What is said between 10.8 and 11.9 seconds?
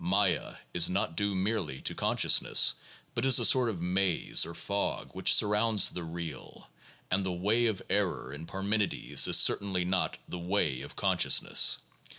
of consciousness."